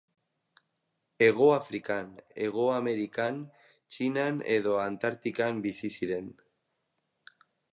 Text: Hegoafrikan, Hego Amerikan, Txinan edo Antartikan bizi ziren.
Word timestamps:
Hegoafrikan, 1.25 2.07
Hego 2.45 2.65
Amerikan, 2.77 3.37
Txinan 3.69 4.41
edo 4.57 4.75
Antartikan 4.87 5.61
bizi 5.67 5.93
ziren. 5.99 6.33